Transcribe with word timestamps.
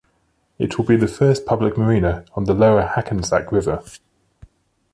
It 0.57 0.75
will 0.79 0.85
be 0.85 0.95
the 0.95 1.07
first 1.07 1.45
public 1.45 1.77
marina 1.77 2.25
on 2.33 2.45
the 2.45 2.55
lower 2.55 2.81
Hackensack 2.81 3.51
River. 3.51 3.83